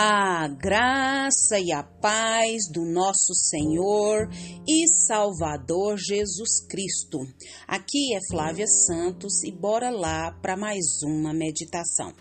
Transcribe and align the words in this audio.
A 0.00 0.46
graça 0.46 1.58
e 1.58 1.72
a 1.72 1.82
paz 1.82 2.70
do 2.72 2.84
nosso 2.84 3.34
Senhor 3.34 4.28
e 4.64 4.86
Salvador 4.86 5.96
Jesus 5.98 6.64
Cristo. 6.68 7.18
Aqui 7.66 8.14
é 8.14 8.20
Flávia 8.30 8.68
Santos 8.68 9.42
e 9.42 9.50
bora 9.50 9.90
lá 9.90 10.30
para 10.40 10.56
mais 10.56 11.02
uma 11.02 11.34
meditação. 11.34 12.14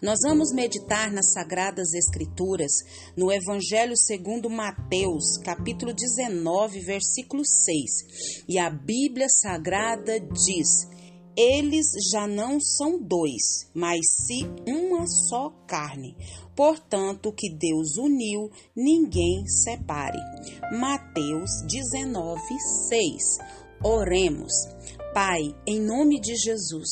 Nós 0.00 0.20
vamos 0.26 0.54
meditar 0.54 1.12
nas 1.12 1.34
Sagradas 1.34 1.92
Escrituras, 1.92 2.72
no 3.14 3.30
Evangelho 3.30 3.94
segundo 3.94 4.48
Mateus, 4.48 5.36
capítulo 5.44 5.92
19, 5.92 6.80
versículo 6.80 7.44
6. 7.44 8.44
E 8.48 8.58
a 8.58 8.70
Bíblia 8.70 9.28
Sagrada 9.28 10.18
diz: 10.18 10.88
eles 11.38 11.86
já 12.10 12.26
não 12.26 12.58
são 12.58 13.00
dois, 13.00 13.70
mas 13.72 14.00
sim 14.26 14.44
uma 14.98 15.06
só 15.06 15.50
carne. 15.66 16.16
Portanto, 16.56 17.32
que 17.32 17.48
Deus 17.48 17.96
uniu, 17.96 18.50
ninguém 18.74 19.46
separe. 19.46 20.18
Mateus 20.72 21.62
19, 21.68 22.40
6. 22.88 23.38
Oremos. 23.82 24.52
Pai, 25.14 25.54
em 25.66 25.80
nome 25.80 26.20
de 26.20 26.34
Jesus, 26.36 26.88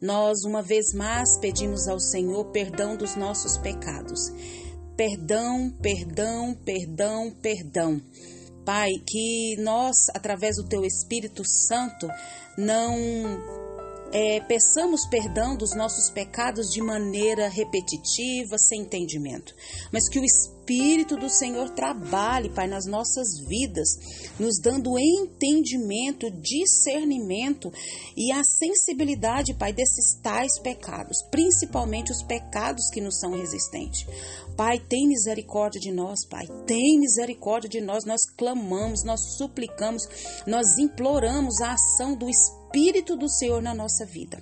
nós 0.00 0.44
uma 0.44 0.62
vez 0.62 0.92
mais 0.94 1.38
pedimos 1.38 1.88
ao 1.88 1.98
Senhor 1.98 2.44
perdão 2.52 2.96
dos 2.96 3.16
nossos 3.16 3.56
pecados. 3.58 4.20
Perdão, 4.96 5.70
perdão, 5.82 6.54
perdão, 6.64 7.30
perdão. 7.40 8.00
Pai, 8.64 8.90
que 9.06 9.56
nós, 9.58 9.96
através 10.14 10.56
do 10.56 10.68
Teu 10.68 10.84
Espírito 10.84 11.42
Santo, 11.44 12.08
não 12.58 12.96
é, 14.12 14.40
peçamos 14.40 15.06
perdão 15.06 15.56
dos 15.56 15.74
nossos 15.74 16.10
pecados 16.10 16.72
de 16.72 16.80
maneira 16.80 17.48
repetitiva, 17.48 18.58
sem 18.58 18.82
entendimento, 18.82 19.54
mas 19.92 20.08
que 20.08 20.18
o 20.18 20.24
Espírito 20.24 20.55
do 21.16 21.30
Senhor 21.30 21.70
trabalhe, 21.70 22.48
Pai, 22.50 22.66
nas 22.66 22.86
nossas 22.86 23.38
vidas, 23.46 23.88
nos 24.38 24.58
dando 24.60 24.98
entendimento, 24.98 26.30
discernimento 26.30 27.72
e 28.16 28.32
a 28.32 28.42
sensibilidade, 28.42 29.54
Pai, 29.54 29.72
desses 29.72 30.20
tais 30.22 30.58
pecados, 30.58 31.22
principalmente 31.30 32.10
os 32.10 32.22
pecados 32.22 32.90
que 32.90 33.00
nos 33.00 33.18
são 33.20 33.30
resistentes. 33.30 34.06
Pai, 34.56 34.80
tem 34.80 35.06
misericórdia 35.06 35.80
de 35.80 35.92
nós, 35.92 36.26
Pai, 36.26 36.46
tem 36.66 36.98
misericórdia 36.98 37.68
de 37.68 37.80
nós. 37.80 38.04
Nós 38.04 38.22
clamamos, 38.36 39.04
nós 39.04 39.36
suplicamos, 39.36 40.08
nós 40.46 40.78
imploramos 40.78 41.60
a 41.60 41.74
ação 41.74 42.16
do 42.16 42.28
Espírito 42.28 42.66
Espírito 42.76 43.16
do 43.16 43.26
Senhor 43.26 43.62
na 43.62 43.74
nossa 43.74 44.04
vida. 44.04 44.38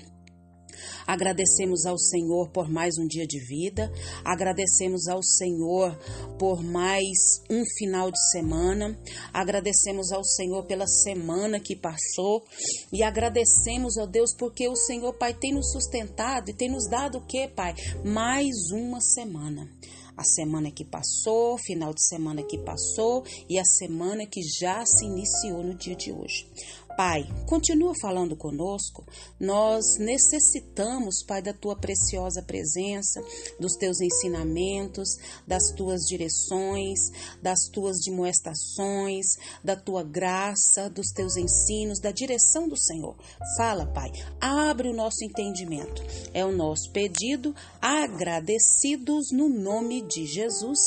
Agradecemos 1.07 1.85
ao 1.87 1.99
Senhor 1.99 2.51
por 2.51 2.69
mais 2.71 2.97
um 2.99 3.07
dia 3.07 3.27
de 3.27 3.39
vida, 3.39 3.93
agradecemos 4.25 5.07
ao 5.07 5.23
Senhor 5.23 5.97
por 6.39 6.63
mais 6.63 7.43
um 7.51 7.63
final 7.79 8.11
de 8.11 8.31
semana, 8.31 8.99
agradecemos 9.33 10.13
ao 10.13 10.25
Senhor 10.25 10.65
pela 10.65 10.87
semana 10.87 11.61
que 11.61 11.77
passou 11.77 12.45
e 12.93 13.03
agradecemos 13.03 13.99
ao 13.99 14.07
Deus 14.07 14.35
porque 14.37 14.69
o 14.69 14.77
Senhor, 14.77 15.13
Pai, 15.15 15.35
tem 15.35 15.53
nos 15.53 15.73
sustentado 15.73 16.51
e 16.51 16.55
tem 16.55 16.71
nos 16.71 16.89
dado 16.89 17.19
o 17.19 17.27
que, 17.27 17.49
Pai? 17.49 17.75
Mais 18.05 18.55
uma 18.73 19.01
semana 19.01 19.69
a 20.17 20.23
semana 20.23 20.71
que 20.71 20.85
passou, 20.85 21.59
final 21.59 21.93
de 21.93 22.07
semana 22.07 22.43
que 22.43 22.59
passou 22.59 23.25
e 23.49 23.59
a 23.59 23.65
semana 23.65 24.27
que 24.27 24.41
já 24.61 24.85
se 24.87 25.05
iniciou 25.07 25.63
no 25.63 25.75
dia 25.75 25.97
de 25.97 26.13
hoje. 26.13 26.47
Pai, 26.97 27.27
continua 27.47 27.93
falando 28.01 28.37
conosco. 28.37 29.05
Nós 29.41 29.99
necessitamos, 29.99 31.25
Pai, 31.25 31.43
da 31.43 31.53
tua 31.53 31.75
preciosa 31.75 32.41
presença, 32.41 33.21
dos 33.59 33.75
teus 33.75 34.01
ensinamentos, 34.01 35.17
das 35.45 35.73
tuas 35.73 36.03
direções, 36.03 37.11
das 37.43 37.67
tuas 37.73 37.99
demoestações, 38.05 39.27
da 39.63 39.75
tua 39.75 40.05
graça, 40.05 40.89
dos 40.89 41.09
teus 41.09 41.37
ensinos, 41.37 41.99
da 41.99 42.13
direção 42.13 42.69
do 42.69 42.77
Senhor. 42.77 43.17
Fala, 43.57 43.87
Pai, 43.87 44.13
abre 44.41 44.89
o 44.89 44.95
nosso 44.95 45.25
entendimento. 45.25 46.01
É 46.33 46.45
o 46.45 46.53
nosso 46.53 46.93
pedido, 46.93 47.55
agradecidos 47.83 49.33
no 49.33 49.49
nome 49.49 50.01
de 50.03 50.27
Jesus. 50.27 50.79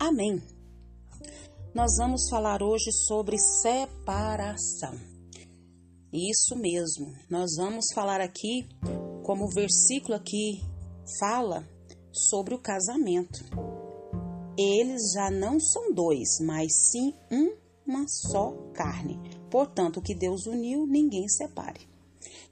Amém. 0.00 0.42
Nós 1.72 1.96
vamos 1.96 2.28
falar 2.28 2.60
hoje 2.60 2.90
sobre 2.92 3.38
separação. 3.38 5.13
Isso 6.14 6.54
mesmo. 6.54 7.12
Nós 7.28 7.56
vamos 7.56 7.86
falar 7.92 8.20
aqui, 8.20 8.68
como 9.24 9.46
o 9.46 9.52
versículo 9.52 10.14
aqui 10.14 10.62
fala, 11.18 11.68
sobre 12.12 12.54
o 12.54 12.60
casamento. 12.60 13.44
Eles 14.56 15.10
já 15.12 15.28
não 15.28 15.58
são 15.58 15.92
dois, 15.92 16.38
mas 16.40 16.68
sim 16.92 17.12
uma 17.84 18.06
só 18.06 18.52
carne. 18.72 19.18
Portanto, 19.50 19.96
o 19.96 20.02
que 20.02 20.14
Deus 20.14 20.46
uniu, 20.46 20.86
ninguém 20.86 21.28
separe. 21.28 21.80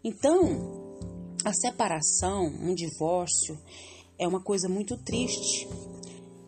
Então, 0.03 0.99
a 1.45 1.53
separação, 1.53 2.47
um 2.47 2.75
divórcio, 2.75 3.57
é 4.19 4.27
uma 4.27 4.43
coisa 4.43 4.69
muito 4.69 4.97
triste. 4.97 5.69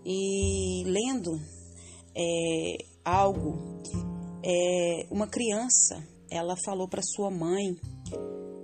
E 0.05 0.83
lendo 0.85 1.41
é, 2.13 2.85
algo, 3.05 3.57
é, 4.43 5.07
uma 5.13 5.29
criança 5.29 6.13
ela 6.37 6.57
falou 6.65 6.89
para 6.89 7.03
sua 7.03 7.31
mãe 7.31 7.77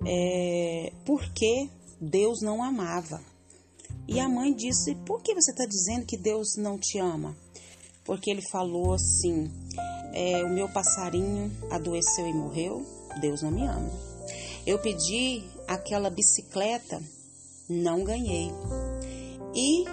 é, 0.07 0.93
por 1.05 1.23
que 1.33 1.71
Deus 2.01 2.41
não 2.43 2.63
amava. 2.63 3.21
E 4.09 4.19
a 4.19 4.29
mãe 4.29 4.53
disse: 4.53 4.95
Por 5.07 5.23
que 5.23 5.35
você 5.35 5.53
está 5.53 5.65
dizendo 5.67 6.07
que 6.07 6.17
Deus 6.17 6.57
não 6.57 6.79
te 6.79 6.99
ama? 6.99 7.37
Porque 8.05 8.31
ele 8.31 8.43
falou 8.51 8.95
assim: 8.95 9.51
é, 10.13 10.43
O 10.45 10.51
meu 10.51 10.69
passarinho 10.69 11.51
adoeceu 11.71 12.27
e 12.27 12.35
morreu, 12.35 12.85
Deus 13.21 13.43
não 13.43 13.51
me 13.51 13.67
ama. 13.67 13.91
Eu 14.67 14.79
pedi 14.79 15.45
aquela 15.69 16.11
bicicleta, 16.11 17.01
não 17.69 18.03
ganhei. 18.03 18.51
E 19.55 19.85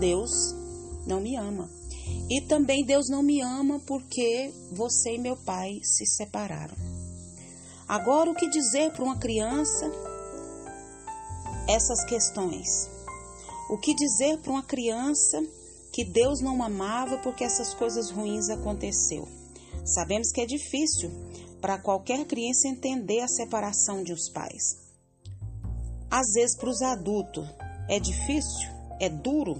Deus 0.00 0.30
não 1.06 1.20
me 1.20 1.36
ama. 1.36 1.68
E 2.28 2.40
também 2.40 2.84
Deus 2.84 3.08
não 3.08 3.22
me 3.22 3.40
ama 3.40 3.80
porque 3.86 4.52
você 4.72 5.14
e 5.14 5.18
meu 5.18 5.36
pai 5.36 5.80
se 5.82 6.06
separaram. 6.06 6.76
Agora, 7.86 8.30
o 8.30 8.34
que 8.34 8.48
dizer 8.48 8.92
para 8.92 9.04
uma 9.04 9.18
criança 9.18 9.90
essas 11.68 12.04
questões? 12.04 12.88
O 13.68 13.78
que 13.78 13.94
dizer 13.94 14.38
para 14.38 14.52
uma 14.52 14.62
criança 14.62 15.42
que 15.92 16.04
Deus 16.04 16.40
não 16.40 16.62
amava 16.62 17.18
porque 17.18 17.44
essas 17.44 17.74
coisas 17.74 18.10
ruins 18.10 18.48
aconteceu? 18.48 19.28
Sabemos 19.84 20.32
que 20.32 20.40
é 20.40 20.46
difícil 20.46 21.10
para 21.60 21.78
qualquer 21.78 22.24
criança 22.24 22.68
entender 22.68 23.20
a 23.20 23.28
separação 23.28 24.02
de 24.02 24.12
os 24.12 24.30
pais. 24.30 24.78
Às 26.10 26.32
vezes, 26.32 26.56
para 26.56 26.70
os 26.70 26.80
adultos, 26.80 27.46
é 27.88 27.98
difícil, 27.98 28.70
é 29.00 29.08
duro, 29.08 29.56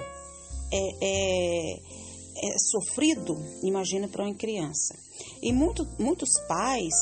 é, 0.73 0.79
é 1.03 2.04
é 2.51 2.59
sofrido, 2.59 3.37
imagina 3.63 4.09
para 4.09 4.25
uma 4.25 4.35
criança. 4.35 4.95
E 5.43 5.53
muito, 5.53 5.87
muitos 5.99 6.31
pais 6.47 6.95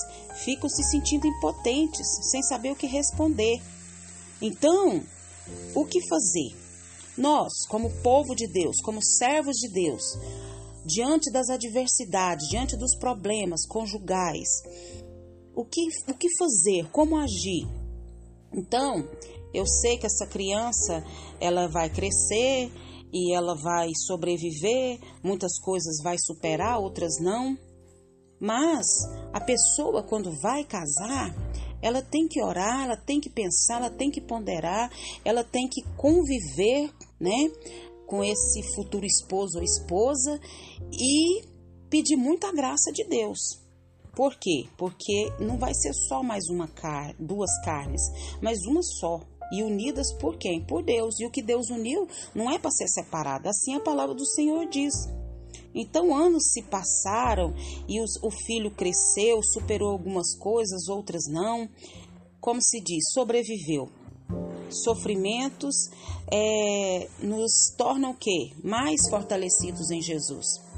ficam 0.44 0.68
se 0.68 0.82
sentindo 0.84 1.26
impotentes, 1.26 2.06
sem 2.30 2.42
saber 2.42 2.70
o 2.70 2.76
que 2.76 2.86
responder. 2.86 3.60
Então, 4.40 5.02
o 5.74 5.84
que 5.84 6.06
fazer? 6.08 6.56
Nós, 7.16 7.66
como 7.68 7.90
povo 8.02 8.34
de 8.34 8.46
Deus, 8.46 8.80
como 8.82 9.02
servos 9.02 9.56
de 9.56 9.68
Deus, 9.68 10.02
diante 10.84 11.30
das 11.30 11.48
adversidades, 11.48 12.48
diante 12.48 12.76
dos 12.76 12.96
problemas 12.96 13.66
conjugais, 13.66 14.48
o 15.54 15.64
que, 15.64 15.82
o 16.08 16.14
que 16.14 16.28
fazer? 16.38 16.88
Como 16.90 17.16
agir? 17.16 17.68
Então, 18.52 19.08
eu 19.52 19.66
sei 19.66 19.98
que 19.98 20.06
essa 20.06 20.26
criança 20.26 21.04
ela 21.38 21.68
vai 21.68 21.90
crescer, 21.90 22.70
e 23.12 23.34
ela 23.34 23.54
vai 23.54 23.90
sobreviver, 23.94 24.98
muitas 25.22 25.58
coisas 25.60 26.02
vai 26.02 26.16
superar, 26.18 26.78
outras 26.78 27.20
não. 27.20 27.56
Mas 28.40 28.86
a 29.32 29.40
pessoa 29.40 30.02
quando 30.02 30.32
vai 30.40 30.64
casar, 30.64 31.34
ela 31.82 32.00
tem 32.00 32.26
que 32.26 32.42
orar, 32.42 32.84
ela 32.84 32.96
tem 32.96 33.20
que 33.20 33.28
pensar, 33.28 33.76
ela 33.76 33.90
tem 33.90 34.10
que 34.10 34.20
ponderar, 34.20 34.90
ela 35.24 35.44
tem 35.44 35.68
que 35.68 35.82
conviver, 35.96 36.90
né, 37.20 37.50
com 38.06 38.22
esse 38.22 38.62
futuro 38.74 39.04
esposo 39.06 39.58
ou 39.58 39.64
esposa 39.64 40.40
e 40.92 41.42
pedir 41.88 42.16
muita 42.16 42.52
graça 42.52 42.90
de 42.92 43.04
Deus. 43.04 43.60
Por 44.14 44.36
quê? 44.38 44.66
Porque 44.76 45.32
não 45.40 45.56
vai 45.56 45.72
ser 45.74 45.92
só 45.94 46.22
mais 46.22 46.44
uma 46.50 46.68
carne, 46.68 47.14
duas 47.18 47.50
carnes, 47.64 48.02
mas 48.42 48.58
uma 48.66 48.82
só 48.82 49.20
e 49.52 49.62
unidas 49.62 50.12
por 50.14 50.38
quem? 50.38 50.64
Por 50.64 50.82
Deus. 50.82 51.20
E 51.20 51.26
o 51.26 51.30
que 51.30 51.42
Deus 51.42 51.68
uniu 51.68 52.08
não 52.34 52.50
é 52.50 52.58
para 52.58 52.70
ser 52.70 52.88
separado. 52.88 53.48
Assim 53.48 53.74
a 53.74 53.80
palavra 53.80 54.14
do 54.14 54.26
Senhor 54.26 54.66
diz. 54.66 54.94
Então, 55.74 56.14
anos 56.14 56.50
se 56.52 56.62
passaram 56.62 57.54
e 57.88 58.00
os, 58.00 58.16
o 58.22 58.30
filho 58.30 58.70
cresceu, 58.70 59.40
superou 59.42 59.90
algumas 59.90 60.34
coisas, 60.36 60.88
outras 60.88 61.24
não. 61.28 61.68
Como 62.40 62.60
se 62.62 62.80
diz, 62.80 63.12
sobreviveu. 63.12 63.88
sofrimentos 64.70 65.90
é, 66.32 67.08
nos 67.22 67.74
tornam 67.76 68.12
o 68.12 68.16
quê? 68.16 68.52
Mais 68.64 69.08
fortalecidos 69.10 69.90
em 69.90 70.00
Jesus. 70.00 70.71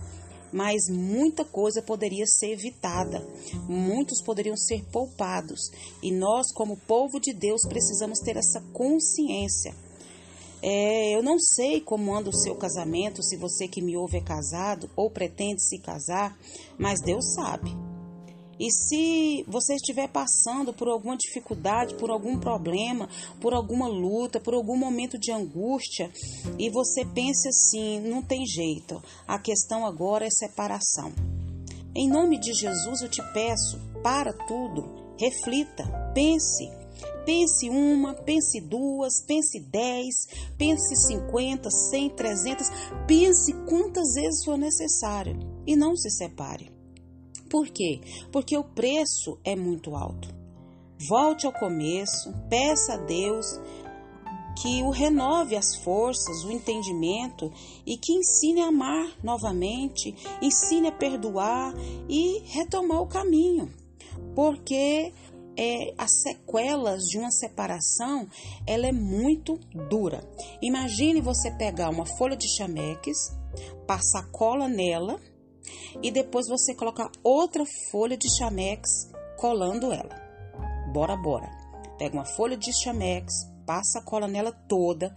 Mas 0.54 0.88
muita 0.88 1.44
coisa 1.44 1.82
poderia 1.82 2.24
ser 2.26 2.52
evitada, 2.52 3.26
muitos 3.68 4.22
poderiam 4.22 4.56
ser 4.56 4.84
poupados, 4.84 5.72
e 6.00 6.12
nós, 6.12 6.52
como 6.52 6.76
povo 6.76 7.18
de 7.18 7.32
Deus, 7.32 7.62
precisamos 7.68 8.20
ter 8.20 8.36
essa 8.36 8.60
consciência. 8.72 9.74
É, 10.62 11.12
eu 11.12 11.24
não 11.24 11.40
sei 11.40 11.80
como 11.80 12.14
anda 12.14 12.30
o 12.30 12.32
seu 12.32 12.54
casamento, 12.54 13.20
se 13.20 13.36
você 13.36 13.66
que 13.66 13.82
me 13.82 13.96
ouve 13.96 14.18
é 14.18 14.20
casado 14.20 14.88
ou 14.94 15.10
pretende 15.10 15.60
se 15.60 15.76
casar, 15.80 16.38
mas 16.78 17.00
Deus 17.00 17.34
sabe. 17.34 17.83
E 18.58 18.70
se 18.70 19.44
você 19.48 19.74
estiver 19.74 20.08
passando 20.08 20.72
por 20.72 20.88
alguma 20.88 21.16
dificuldade, 21.16 21.94
por 21.94 22.10
algum 22.10 22.38
problema, 22.38 23.08
por 23.40 23.52
alguma 23.52 23.88
luta, 23.88 24.40
por 24.40 24.54
algum 24.54 24.76
momento 24.76 25.18
de 25.18 25.32
angústia, 25.32 26.10
e 26.58 26.70
você 26.70 27.04
pense 27.04 27.48
assim: 27.48 28.00
não 28.00 28.22
tem 28.22 28.46
jeito, 28.46 29.02
a 29.26 29.38
questão 29.38 29.84
agora 29.86 30.26
é 30.26 30.30
separação. 30.30 31.12
Em 31.96 32.08
nome 32.08 32.38
de 32.38 32.52
Jesus 32.52 33.02
eu 33.02 33.08
te 33.08 33.22
peço, 33.32 33.78
para 34.02 34.32
tudo, 34.32 35.14
reflita, 35.18 35.84
pense. 36.14 36.68
Pense 37.24 37.70
uma, 37.70 38.12
pense 38.12 38.60
duas, 38.60 39.24
pense 39.26 39.58
dez, 39.58 40.26
pense 40.58 40.94
cinquenta, 41.06 41.70
cem, 41.70 42.10
trezentas, 42.10 42.68
pense 43.06 43.52
quantas 43.66 44.12
vezes 44.14 44.44
for 44.44 44.58
necessário 44.58 45.38
e 45.66 45.74
não 45.74 45.96
se 45.96 46.10
separe. 46.10 46.73
Por 47.54 47.68
quê? 47.68 48.00
Porque 48.32 48.58
o 48.58 48.64
preço 48.64 49.38
é 49.44 49.54
muito 49.54 49.94
alto. 49.94 50.28
Volte 51.08 51.46
ao 51.46 51.52
começo, 51.52 52.34
peça 52.50 52.94
a 52.94 52.96
Deus 52.96 53.46
que 54.60 54.82
o 54.82 54.90
renove 54.90 55.54
as 55.54 55.76
forças, 55.76 56.42
o 56.42 56.50
entendimento 56.50 57.52
e 57.86 57.96
que 57.96 58.12
ensine 58.12 58.60
a 58.60 58.66
amar 58.66 59.08
novamente, 59.22 60.16
ensine 60.42 60.88
a 60.88 60.92
perdoar 60.92 61.72
e 62.08 62.40
retomar 62.46 63.00
o 63.00 63.06
caminho. 63.06 63.72
Porque 64.34 65.12
é, 65.56 65.94
as 65.96 66.10
sequelas 66.22 67.04
de 67.04 67.18
uma 67.18 67.30
separação 67.30 68.28
ela 68.66 68.88
é 68.88 68.92
muito 68.92 69.60
dura. 69.88 70.28
Imagine 70.60 71.20
você 71.20 71.52
pegar 71.52 71.88
uma 71.88 72.04
folha 72.18 72.36
de 72.36 72.48
chameques, 72.48 73.16
passar 73.86 74.28
cola 74.32 74.66
nela 74.68 75.20
e 76.02 76.10
depois 76.10 76.48
você 76.48 76.74
coloca 76.74 77.10
outra 77.22 77.64
folha 77.90 78.16
de 78.16 78.28
chamex 78.36 79.10
colando 79.36 79.92
ela. 79.92 80.22
Bora, 80.92 81.16
bora. 81.16 81.50
Pega 81.98 82.14
uma 82.14 82.24
folha 82.24 82.56
de 82.56 82.72
chamex, 82.82 83.32
passa 83.66 83.98
a 83.98 84.02
cola 84.02 84.26
nela 84.28 84.52
toda, 84.52 85.14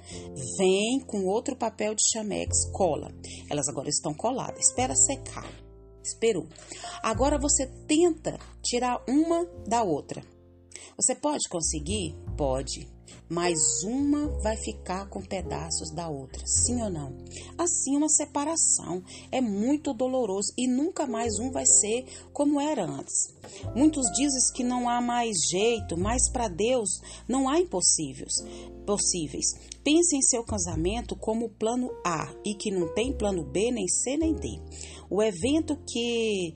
vem 0.57 0.99
com 1.05 1.25
outro 1.25 1.55
papel 1.55 1.95
de 1.95 2.03
chamex, 2.11 2.69
cola. 2.71 3.11
Elas 3.49 3.67
agora 3.67 3.89
estão 3.89 4.13
coladas. 4.13 4.67
Espera 4.67 4.95
secar. 4.95 5.47
Esperou. 6.03 6.47
Agora 7.03 7.37
você 7.37 7.67
tenta 7.87 8.39
tirar 8.61 9.03
uma 9.07 9.45
da 9.67 9.83
outra. 9.83 10.21
Você 10.97 11.13
pode 11.13 11.47
conseguir? 11.47 12.15
Pode 12.35 12.87
mas 13.29 13.83
uma 13.83 14.27
vai 14.41 14.55
ficar 14.57 15.07
com 15.09 15.21
pedaços 15.21 15.91
da 15.91 16.09
outra, 16.09 16.45
sim 16.45 16.81
ou 16.81 16.89
não? 16.89 17.15
Assim, 17.57 17.95
uma 17.95 18.09
separação 18.09 19.03
é 19.31 19.41
muito 19.41 19.93
doloroso 19.93 20.53
e 20.57 20.67
nunca 20.67 21.05
mais 21.05 21.37
um 21.39 21.51
vai 21.51 21.65
ser 21.65 22.05
como 22.31 22.59
era 22.59 22.85
antes. 22.85 23.33
Muitos 23.75 24.07
dizem 24.11 24.53
que 24.53 24.63
não 24.63 24.87
há 24.87 25.01
mais 25.01 25.35
jeito, 25.49 25.97
mas 25.97 26.29
para 26.29 26.47
Deus 26.47 27.01
não 27.27 27.49
há 27.49 27.59
impossíveis. 27.59 28.33
Possíveis. 28.85 29.47
Pense 29.83 30.15
em 30.15 30.21
seu 30.21 30.43
casamento 30.43 31.15
como 31.15 31.49
plano 31.49 31.89
A 32.05 32.33
e 32.45 32.55
que 32.55 32.71
não 32.71 32.93
tem 32.93 33.11
plano 33.11 33.43
B, 33.43 33.71
nem 33.71 33.87
C, 33.87 34.15
nem 34.15 34.33
D. 34.33 34.59
O 35.09 35.21
evento 35.21 35.77
que 35.85 36.55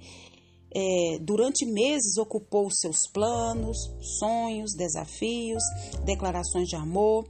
é, 0.74 1.20
durante 1.20 1.66
meses 1.66 2.18
ocupou 2.18 2.70
seus 2.72 3.08
planos, 3.12 3.78
sonhos, 4.20 4.74
desafios, 4.74 5.64
declarações 6.06 6.68
de 6.68 6.76
amor. 6.76 7.28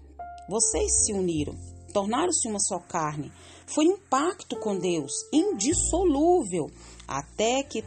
Vocês 0.48 1.06
se 1.06 1.14
uniram, 1.14 1.56
tornaram-se 1.94 2.48
uma 2.48 2.60
só 2.60 2.80
carne. 2.80 3.32
Foi 3.66 3.88
um 3.88 3.98
pacto 3.98 4.56
com 4.58 4.78
Deus, 4.78 5.12
indissolúvel, 5.32 6.70
até 7.08 7.64
que, 7.64 7.84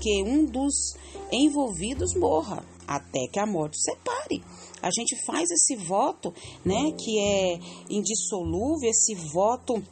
que 0.00 0.22
um 0.22 0.44
dos 0.44 0.94
envolvidos 1.30 2.14
morra, 2.14 2.64
até 2.86 3.26
que 3.28 3.38
a 3.38 3.46
morte 3.46 3.80
separe. 3.80 4.42
A 4.82 4.90
gente 4.90 5.14
faz 5.24 5.48
esse 5.50 5.76
voto, 5.76 6.34
né, 6.64 6.92
que 6.92 7.20
é 7.20 7.60
indissolúvel, 7.88 8.90
esse 8.90 9.14
voto 9.14 9.82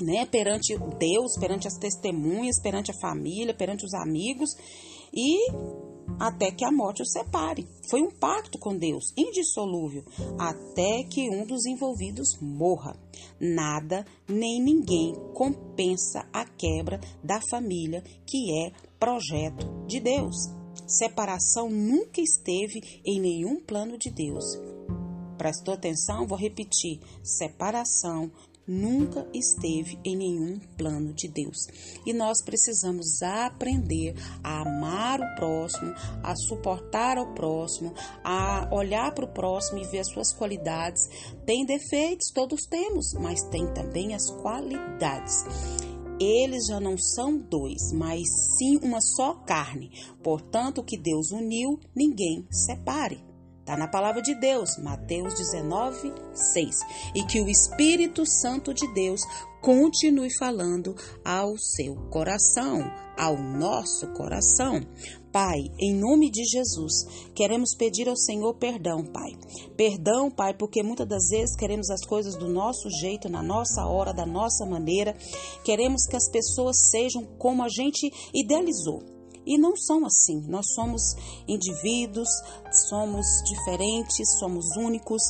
né, 0.00 0.26
perante 0.26 0.76
Deus, 0.98 1.38
perante 1.38 1.66
as 1.66 1.78
testemunhas, 1.78 2.60
perante 2.60 2.90
a 2.90 3.00
família, 3.00 3.54
perante 3.54 3.84
os 3.84 3.94
amigos 3.94 4.50
e 5.12 5.50
até 6.18 6.50
que 6.50 6.64
a 6.64 6.72
morte 6.72 7.02
os 7.02 7.12
separe. 7.12 7.66
Foi 7.88 8.02
um 8.02 8.10
pacto 8.10 8.58
com 8.58 8.76
Deus, 8.76 9.12
indissolúvel, 9.16 10.04
até 10.38 11.02
que 11.04 11.30
um 11.30 11.46
dos 11.46 11.66
envolvidos 11.66 12.38
morra. 12.40 12.96
Nada 13.40 14.04
nem 14.28 14.62
ninguém 14.62 15.14
compensa 15.34 16.28
a 16.32 16.44
quebra 16.44 17.00
da 17.22 17.40
família, 17.50 18.02
que 18.26 18.66
é 18.66 18.72
projeto 18.98 19.66
de 19.86 20.00
Deus. 20.00 20.36
Separação 20.86 21.70
nunca 21.70 22.20
esteve 22.20 22.80
em 23.04 23.20
nenhum 23.20 23.60
plano 23.60 23.96
de 23.96 24.10
Deus. 24.10 24.44
Prestou 25.38 25.72
atenção? 25.72 26.26
Vou 26.26 26.36
repetir: 26.36 27.00
separação 27.22 28.30
nunca 28.70 29.26
esteve 29.34 29.98
em 30.04 30.16
nenhum 30.16 30.60
plano 30.78 31.12
de 31.12 31.28
Deus. 31.28 31.66
E 32.06 32.12
nós 32.12 32.42
precisamos 32.44 33.20
aprender 33.22 34.14
a 34.44 34.62
amar 34.62 35.20
o 35.20 35.34
próximo, 35.34 35.92
a 36.22 36.36
suportar 36.36 37.18
o 37.18 37.34
próximo, 37.34 37.92
a 38.22 38.68
olhar 38.72 39.12
para 39.12 39.24
o 39.24 39.32
próximo 39.32 39.78
e 39.78 39.86
ver 39.86 40.00
as 40.00 40.08
suas 40.08 40.32
qualidades. 40.32 41.02
Tem 41.44 41.66
defeitos, 41.66 42.30
todos 42.32 42.62
temos, 42.70 43.12
mas 43.14 43.42
tem 43.50 43.66
também 43.74 44.14
as 44.14 44.30
qualidades 44.30 45.44
eles 46.20 46.66
já 46.66 46.78
não 46.78 46.98
são 46.98 47.38
dois, 47.38 47.92
mas 47.94 48.20
sim 48.58 48.78
uma 48.82 49.00
só 49.00 49.32
carne. 49.36 49.90
Portanto, 50.22 50.82
o 50.82 50.84
que 50.84 50.98
Deus 50.98 51.30
uniu, 51.30 51.80
ninguém 51.96 52.46
separe. 52.50 53.29
Está 53.60 53.76
na 53.76 53.86
palavra 53.86 54.20
de 54.20 54.34
Deus, 54.34 54.76
Mateus 54.78 55.34
19, 55.34 56.12
6. 56.34 56.76
E 57.14 57.22
que 57.24 57.40
o 57.40 57.48
Espírito 57.48 58.26
Santo 58.26 58.74
de 58.74 58.92
Deus 58.92 59.20
continue 59.60 60.30
falando 60.38 60.96
ao 61.24 61.56
seu 61.58 61.94
coração, 62.10 62.90
ao 63.16 63.36
nosso 63.36 64.08
coração. 64.14 64.80
Pai, 65.30 65.58
em 65.78 65.94
nome 65.94 66.30
de 66.30 66.42
Jesus, 66.44 67.04
queremos 67.34 67.76
pedir 67.76 68.08
ao 68.08 68.16
Senhor 68.16 68.54
perdão, 68.54 69.04
Pai. 69.04 69.30
Perdão, 69.76 70.30
Pai, 70.30 70.54
porque 70.54 70.82
muitas 70.82 71.06
das 71.06 71.28
vezes 71.28 71.54
queremos 71.54 71.90
as 71.90 72.04
coisas 72.04 72.34
do 72.36 72.48
nosso 72.48 72.90
jeito, 72.90 73.28
na 73.28 73.42
nossa 73.42 73.86
hora, 73.86 74.12
da 74.12 74.26
nossa 74.26 74.66
maneira. 74.66 75.14
Queremos 75.62 76.06
que 76.06 76.16
as 76.16 76.28
pessoas 76.28 76.90
sejam 76.90 77.24
como 77.38 77.62
a 77.62 77.68
gente 77.68 78.10
idealizou. 78.34 79.19
E 79.46 79.58
não 79.58 79.76
são 79.76 80.04
assim. 80.04 80.40
Nós 80.48 80.66
somos 80.74 81.14
indivíduos, 81.48 82.28
somos 82.88 83.26
diferentes, 83.44 84.38
somos 84.38 84.76
únicos. 84.76 85.22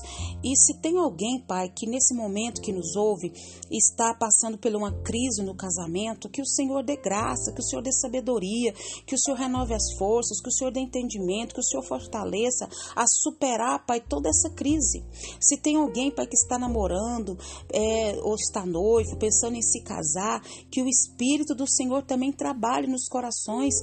E 0.43 0.57
se 0.57 0.75
tem 0.81 0.99
alguém, 0.99 1.40
Pai, 1.47 1.69
que 1.69 1.87
nesse 1.87 2.14
momento 2.14 2.61
que 2.61 2.73
nos 2.73 2.97
ouve 2.97 3.33
está 3.71 4.14
passando 4.14 4.59
por 4.59 4.75
uma 4.75 4.93
crise 5.02 5.43
no 5.43 5.55
casamento, 5.55 6.29
que 6.29 6.43
o 6.43 6.47
Senhor 6.47 6.83
dê 6.83 6.97
graça, 6.97 7.52
que 7.52 7.61
o 7.61 7.64
Senhor 7.64 7.83
dê 7.83 7.93
sabedoria, 7.93 8.73
que 9.07 9.14
o 9.14 9.19
Senhor 9.19 9.37
renove 9.37 9.75
as 9.75 9.93
forças, 9.97 10.40
que 10.40 10.49
o 10.49 10.52
Senhor 10.52 10.73
dê 10.73 10.81
entendimento, 10.81 11.55
que 11.55 11.61
o 11.61 11.64
Senhor 11.64 11.83
fortaleça 11.83 12.69
a 12.95 13.07
superar, 13.07 13.85
Pai, 13.87 14.00
toda 14.00 14.29
essa 14.29 14.50
crise. 14.50 15.05
Se 15.40 15.57
tem 15.57 15.76
alguém, 15.76 16.11
Pai, 16.11 16.26
que 16.26 16.37
está 16.37 16.59
namorando 16.59 17.38
é, 17.73 18.19
ou 18.23 18.35
está 18.35 18.67
noivo, 18.67 19.17
pensando 19.17 19.57
em 19.57 19.62
se 19.62 19.81
casar, 19.83 20.43
que 20.71 20.83
o 20.83 20.88
Espírito 20.88 21.55
do 21.55 21.69
Senhor 21.69 22.02
também 22.02 22.33
trabalhe 22.33 22.87
nos 22.87 23.09
corações 23.09 23.75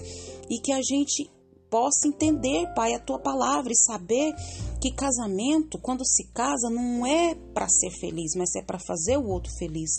e 0.50 0.60
que 0.60 0.72
a 0.72 0.82
gente 0.82 1.30
possa 1.70 2.08
entender, 2.08 2.74
Pai, 2.74 2.94
a 2.94 3.00
tua 3.00 3.20
palavra 3.20 3.72
e 3.72 3.76
saber 3.76 4.34
que 4.80 4.92
casamento, 4.92 5.80
quando 5.80 6.06
se 6.06 6.28
casa, 6.32 6.70
não 6.70 7.06
é 7.06 7.36
para 7.54 7.68
ser 7.68 7.90
feliz, 8.00 8.34
mas 8.36 8.56
é 8.56 8.62
para 8.62 8.80
fazer 8.80 9.18
o 9.18 9.28
outro 9.28 9.52
feliz. 9.58 9.90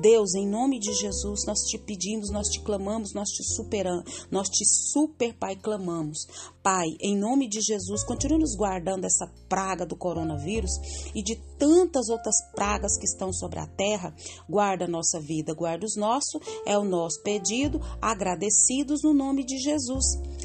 Deus, 0.00 0.34
em 0.34 0.48
nome 0.48 0.78
de 0.78 0.92
Jesus, 0.94 1.44
nós 1.46 1.60
te 1.60 1.78
pedimos, 1.78 2.30
nós 2.30 2.48
te 2.48 2.60
clamamos, 2.62 3.12
nós 3.12 3.28
te 3.28 3.44
superamos, 3.44 4.26
nós 4.30 4.48
te 4.48 4.64
super, 4.64 5.34
Pai, 5.34 5.56
clamamos. 5.56 6.26
Pai, 6.62 6.86
em 7.00 7.16
nome 7.16 7.48
de 7.48 7.60
Jesus, 7.60 8.02
continue 8.04 8.38
nos 8.38 8.56
guardando 8.56 9.04
essa 9.04 9.30
praga 9.48 9.84
do 9.84 9.96
coronavírus 9.96 10.72
e 11.14 11.22
de 11.22 11.36
tantas 11.58 12.08
outras 12.08 12.36
pragas 12.54 12.96
que 12.96 13.04
estão 13.04 13.32
sobre 13.32 13.58
a 13.58 13.66
terra. 13.66 14.14
Guarda 14.48 14.86
a 14.86 14.88
nossa 14.88 15.20
vida, 15.20 15.54
guarda 15.54 15.84
os 15.84 15.96
nossos, 15.96 16.40
é 16.66 16.78
o 16.78 16.84
nosso 16.84 17.22
pedido, 17.22 17.80
agradecidos 18.00 19.02
no 19.02 19.12
nome 19.12 19.44
de 19.44 19.58
Jesus. 19.58 20.04